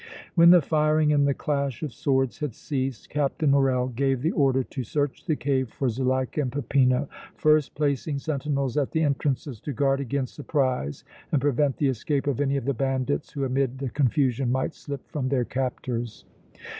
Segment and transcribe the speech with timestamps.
[0.33, 4.63] When the firing and the clash, of swords had ceased, Captain Morrel gave the order
[4.63, 9.73] to search the cave for Zuleika and Peppino, first placing sentinels at the entrances to
[9.73, 13.89] guard against surprise and prevent the escape of any of the bandits who amid the
[13.89, 16.25] confusion might slip from their captors.